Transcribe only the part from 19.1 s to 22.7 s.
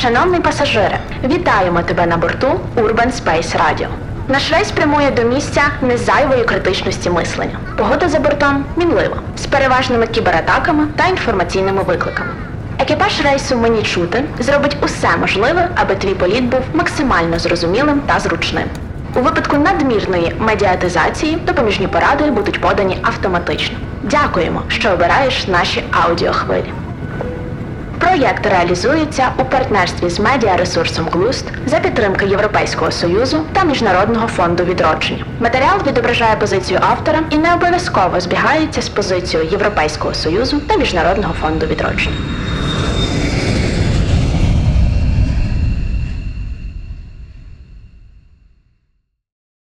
У випадку надмірної медіатизації допоміжні поради будуть